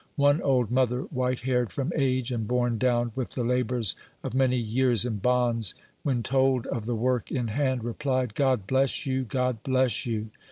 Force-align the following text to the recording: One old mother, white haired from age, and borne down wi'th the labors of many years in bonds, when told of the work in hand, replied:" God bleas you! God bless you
One 0.15 0.41
old 0.41 0.71
mother, 0.71 1.01
white 1.03 1.41
haired 1.41 1.71
from 1.71 1.93
age, 1.95 2.31
and 2.31 2.47
borne 2.47 2.79
down 2.79 3.11
wi'th 3.15 3.35
the 3.35 3.43
labors 3.43 3.95
of 4.23 4.33
many 4.33 4.57
years 4.57 5.05
in 5.05 5.17
bonds, 5.17 5.75
when 6.01 6.23
told 6.23 6.65
of 6.65 6.87
the 6.87 6.95
work 6.95 7.31
in 7.31 7.49
hand, 7.49 7.83
replied:" 7.83 8.33
God 8.33 8.65
bleas 8.65 9.05
you! 9.05 9.25
God 9.25 9.61
bless 9.61 10.03
you 10.07 10.31